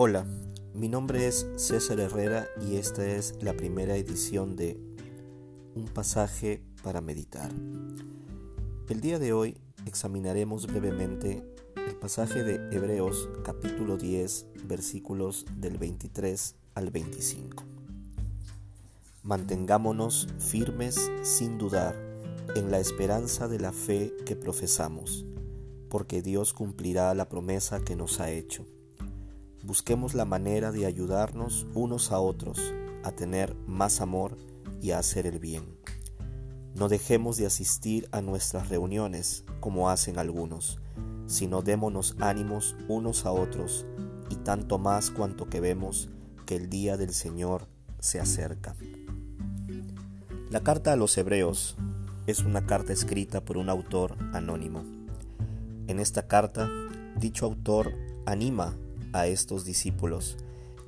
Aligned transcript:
Hola, 0.00 0.24
mi 0.74 0.88
nombre 0.88 1.26
es 1.26 1.44
César 1.56 1.98
Herrera 1.98 2.46
y 2.64 2.76
esta 2.76 3.04
es 3.04 3.34
la 3.42 3.54
primera 3.54 3.96
edición 3.96 4.54
de 4.54 4.80
Un 5.74 5.86
pasaje 5.86 6.62
para 6.84 7.00
meditar. 7.00 7.50
El 8.88 9.00
día 9.00 9.18
de 9.18 9.32
hoy 9.32 9.58
examinaremos 9.86 10.68
brevemente 10.68 11.42
el 11.74 11.96
pasaje 11.96 12.44
de 12.44 12.54
Hebreos 12.70 13.28
capítulo 13.42 13.96
10 13.96 14.46
versículos 14.66 15.46
del 15.56 15.78
23 15.78 16.54
al 16.76 16.90
25. 16.92 17.64
Mantengámonos 19.24 20.28
firmes 20.38 21.10
sin 21.22 21.58
dudar 21.58 21.96
en 22.54 22.70
la 22.70 22.78
esperanza 22.78 23.48
de 23.48 23.58
la 23.58 23.72
fe 23.72 24.14
que 24.24 24.36
profesamos, 24.36 25.26
porque 25.90 26.22
Dios 26.22 26.52
cumplirá 26.52 27.12
la 27.14 27.28
promesa 27.28 27.80
que 27.80 27.96
nos 27.96 28.20
ha 28.20 28.30
hecho 28.30 28.64
busquemos 29.62 30.14
la 30.14 30.24
manera 30.24 30.72
de 30.72 30.86
ayudarnos 30.86 31.66
unos 31.74 32.12
a 32.12 32.20
otros 32.20 32.74
a 33.04 33.12
tener 33.12 33.54
más 33.66 34.00
amor 34.00 34.36
y 34.80 34.92
a 34.92 34.98
hacer 34.98 35.26
el 35.26 35.38
bien. 35.38 35.78
No 36.74 36.88
dejemos 36.88 37.36
de 37.36 37.46
asistir 37.46 38.08
a 38.12 38.20
nuestras 38.20 38.68
reuniones 38.68 39.44
como 39.60 39.90
hacen 39.90 40.18
algunos, 40.18 40.78
sino 41.26 41.62
démonos 41.62 42.16
ánimos 42.20 42.76
unos 42.88 43.26
a 43.26 43.32
otros 43.32 43.86
y 44.30 44.36
tanto 44.36 44.78
más 44.78 45.10
cuanto 45.10 45.48
que 45.48 45.60
vemos 45.60 46.08
que 46.46 46.56
el 46.56 46.70
día 46.70 46.96
del 46.96 47.12
Señor 47.12 47.66
se 47.98 48.20
acerca. 48.20 48.76
La 50.50 50.60
carta 50.60 50.92
a 50.92 50.96
los 50.96 51.16
hebreos 51.18 51.76
es 52.26 52.40
una 52.40 52.66
carta 52.66 52.92
escrita 52.92 53.44
por 53.44 53.58
un 53.58 53.68
autor 53.68 54.16
anónimo. 54.32 54.84
En 55.86 55.98
esta 55.98 56.26
carta, 56.26 56.70
dicho 57.16 57.46
autor 57.46 57.92
anima 58.26 58.76
a 59.12 59.26
estos 59.26 59.64
discípulos, 59.64 60.36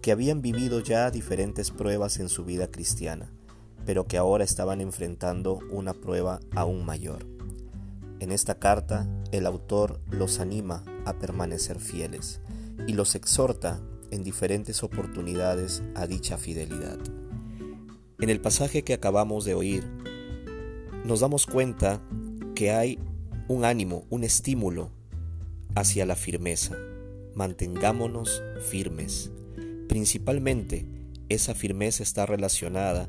que 0.03 0.13
habían 0.13 0.41
vivido 0.43 0.81
ya 0.81 1.11
diferentes 1.11 1.71
pruebas 1.71 2.19
en 2.21 2.29
su 2.29 2.45
vida 2.45 2.71
cristiana, 2.71 3.31
pero 3.85 4.07
que 4.07 4.17
ahora 4.17 4.45
estaban 4.45 4.81
enfrentando 4.81 5.61
una 5.71 5.95
prueba 5.95 6.41
aún 6.55 6.85
mayor. 6.85 7.27
En 8.19 8.33
esta 8.33 8.59
carta, 8.59 9.09
el 9.33 9.47
autor 9.47 10.01
los 10.11 10.41
anima 10.41 10.85
a 11.07 11.15
permanecer 11.15 11.79
fieles 11.79 12.41
y 12.87 12.93
los 12.93 13.15
exhorta 13.15 13.81
en 14.11 14.23
diferentes 14.23 14.83
oportunidades 14.83 15.83
a 15.95 16.07
dicha 16.07 16.37
fidelidad. 16.37 16.99
En 18.19 18.29
el 18.29 18.41
pasaje 18.41 18.83
que 18.83 18.93
acabamos 18.93 19.45
de 19.45 19.55
oír, 19.55 19.85
nos 21.05 21.21
damos 21.21 21.47
cuenta 21.47 22.03
que 22.55 22.71
hay 22.71 22.99
un 23.49 23.65
ánimo, 23.65 24.05
un 24.11 24.25
estímulo 24.25 24.91
hacia 25.75 26.05
la 26.05 26.17
firmeza, 26.17 26.77
mantengámonos 27.35 28.43
firmes. 28.69 29.31
Principalmente, 29.89 30.87
esa 31.29 31.55
firmeza 31.55 32.03
está 32.03 32.27
relacionada 32.27 33.09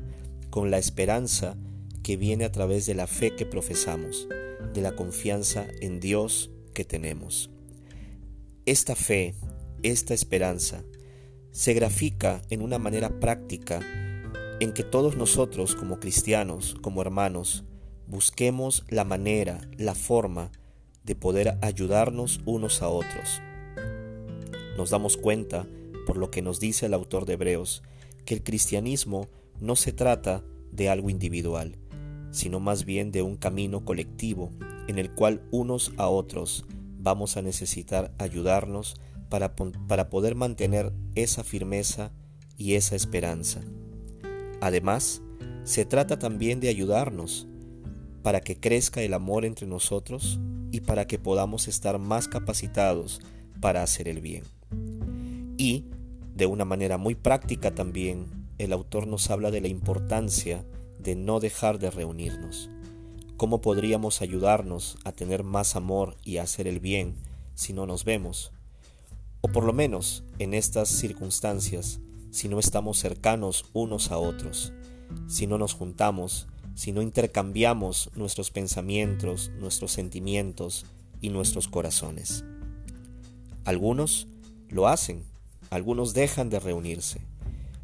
con 0.50 0.70
la 0.70 0.78
esperanza 0.78 1.56
que 2.02 2.16
viene 2.16 2.44
a 2.44 2.52
través 2.52 2.86
de 2.86 2.94
la 2.94 3.06
fe 3.06 3.34
que 3.34 3.46
profesamos, 3.46 4.28
de 4.74 4.80
la 4.80 4.96
confianza 4.96 5.66
en 5.80 6.00
Dios 6.00 6.50
que 6.74 6.84
tenemos. 6.84 7.50
Esta 8.66 8.94
fe, 8.94 9.34
esta 9.82 10.14
esperanza, 10.14 10.82
se 11.50 11.74
grafica 11.74 12.42
en 12.50 12.62
una 12.62 12.78
manera 12.78 13.20
práctica 13.20 13.80
en 14.60 14.72
que 14.72 14.84
todos 14.84 15.16
nosotros 15.16 15.74
como 15.74 16.00
cristianos, 16.00 16.76
como 16.80 17.02
hermanos, 17.02 17.64
busquemos 18.06 18.84
la 18.88 19.04
manera, 19.04 19.60
la 19.76 19.94
forma 19.94 20.50
de 21.04 21.14
poder 21.16 21.58
ayudarnos 21.62 22.40
unos 22.44 22.82
a 22.82 22.88
otros 22.88 23.42
nos 24.76 24.90
damos 24.90 25.16
cuenta, 25.16 25.66
por 26.06 26.16
lo 26.16 26.30
que 26.30 26.42
nos 26.42 26.60
dice 26.60 26.86
el 26.86 26.94
autor 26.94 27.26
de 27.26 27.34
Hebreos, 27.34 27.82
que 28.24 28.34
el 28.34 28.42
cristianismo 28.42 29.28
no 29.60 29.76
se 29.76 29.92
trata 29.92 30.42
de 30.70 30.88
algo 30.88 31.10
individual, 31.10 31.76
sino 32.30 32.60
más 32.60 32.84
bien 32.84 33.12
de 33.12 33.22
un 33.22 33.36
camino 33.36 33.84
colectivo 33.84 34.50
en 34.88 34.98
el 34.98 35.14
cual 35.14 35.42
unos 35.50 35.92
a 35.96 36.08
otros 36.08 36.64
vamos 36.98 37.36
a 37.36 37.42
necesitar 37.42 38.12
ayudarnos 38.18 38.96
para, 39.28 39.54
para 39.54 40.08
poder 40.08 40.34
mantener 40.34 40.92
esa 41.14 41.44
firmeza 41.44 42.12
y 42.56 42.74
esa 42.74 42.96
esperanza. 42.96 43.60
Además, 44.60 45.22
se 45.64 45.84
trata 45.84 46.18
también 46.18 46.60
de 46.60 46.68
ayudarnos 46.68 47.46
para 48.22 48.40
que 48.40 48.58
crezca 48.58 49.02
el 49.02 49.14
amor 49.14 49.44
entre 49.44 49.66
nosotros 49.66 50.38
y 50.70 50.80
para 50.80 51.06
que 51.06 51.18
podamos 51.18 51.68
estar 51.68 51.98
más 51.98 52.28
capacitados 52.28 53.20
para 53.60 53.82
hacer 53.82 54.08
el 54.08 54.20
bien. 54.20 54.44
Y, 55.56 55.86
de 56.34 56.46
una 56.46 56.64
manera 56.64 56.98
muy 56.98 57.14
práctica 57.14 57.74
también, 57.74 58.26
el 58.58 58.72
autor 58.72 59.06
nos 59.06 59.30
habla 59.30 59.50
de 59.50 59.60
la 59.60 59.68
importancia 59.68 60.64
de 60.98 61.14
no 61.16 61.40
dejar 61.40 61.78
de 61.78 61.90
reunirnos. 61.90 62.70
¿Cómo 63.36 63.60
podríamos 63.60 64.22
ayudarnos 64.22 64.98
a 65.04 65.12
tener 65.12 65.42
más 65.42 65.74
amor 65.74 66.16
y 66.24 66.36
a 66.36 66.44
hacer 66.44 66.68
el 66.68 66.78
bien 66.78 67.16
si 67.54 67.72
no 67.72 67.86
nos 67.86 68.04
vemos? 68.04 68.52
O 69.40 69.48
por 69.48 69.64
lo 69.64 69.72
menos, 69.72 70.22
en 70.38 70.54
estas 70.54 70.88
circunstancias, 70.88 72.00
si 72.30 72.48
no 72.48 72.60
estamos 72.60 72.98
cercanos 72.98 73.64
unos 73.72 74.12
a 74.12 74.18
otros, 74.18 74.72
si 75.26 75.48
no 75.48 75.58
nos 75.58 75.74
juntamos, 75.74 76.46
si 76.74 76.92
no 76.92 77.02
intercambiamos 77.02 78.10
nuestros 78.14 78.50
pensamientos, 78.50 79.50
nuestros 79.58 79.92
sentimientos 79.92 80.86
y 81.20 81.30
nuestros 81.30 81.68
corazones. 81.68 82.44
Algunos 83.64 84.28
lo 84.68 84.88
hacen, 84.88 85.24
algunos 85.72 86.12
dejan 86.12 86.50
de 86.50 86.60
reunirse, 86.60 87.22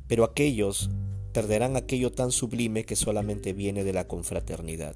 pero 0.08 0.22
aquellos 0.22 0.90
perderán 1.32 1.74
aquello 1.74 2.12
tan 2.12 2.32
sublime 2.32 2.84
que 2.84 2.96
solamente 2.96 3.54
viene 3.54 3.82
de 3.82 3.94
la 3.94 4.06
confraternidad. 4.06 4.94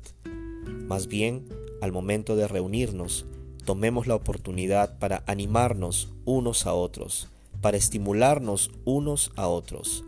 Más 0.67 1.07
bien, 1.07 1.49
al 1.81 1.91
momento 1.91 2.37
de 2.37 2.47
reunirnos, 2.47 3.25
tomemos 3.65 4.07
la 4.07 4.15
oportunidad 4.15 4.99
para 4.99 5.25
animarnos 5.27 6.13
unos 6.27 6.67
a 6.67 6.75
otros, 6.75 7.29
para 7.63 7.79
estimularnos 7.79 8.71
unos 8.85 9.33
a 9.37 9.49
otros. 9.49 10.05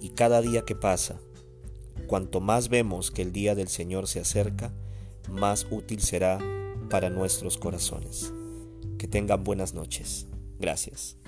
Y 0.00 0.08
cada 0.10 0.40
día 0.40 0.62
que 0.64 0.74
pasa, 0.74 1.20
cuanto 2.06 2.40
más 2.40 2.70
vemos 2.70 3.10
que 3.10 3.20
el 3.20 3.32
día 3.32 3.54
del 3.54 3.68
Señor 3.68 4.08
se 4.08 4.20
acerca, 4.20 4.72
más 5.30 5.66
útil 5.70 6.00
será 6.00 6.38
para 6.88 7.10
nuestros 7.10 7.58
corazones. 7.58 8.32
Que 8.96 9.08
tengan 9.08 9.44
buenas 9.44 9.74
noches. 9.74 10.26
Gracias. 10.58 11.18